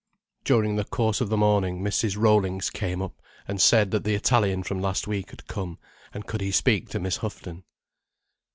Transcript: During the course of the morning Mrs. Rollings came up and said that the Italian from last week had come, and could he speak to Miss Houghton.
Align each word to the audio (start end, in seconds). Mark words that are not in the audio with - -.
During 0.43 0.77
the 0.77 0.83
course 0.83 1.21
of 1.21 1.29
the 1.29 1.37
morning 1.37 1.83
Mrs. 1.83 2.17
Rollings 2.19 2.71
came 2.71 3.03
up 3.03 3.21
and 3.47 3.61
said 3.61 3.91
that 3.91 4.03
the 4.03 4.15
Italian 4.15 4.63
from 4.63 4.81
last 4.81 5.05
week 5.07 5.29
had 5.29 5.45
come, 5.45 5.77
and 6.11 6.25
could 6.25 6.41
he 6.41 6.49
speak 6.49 6.89
to 6.89 6.99
Miss 6.99 7.17
Houghton. 7.17 7.63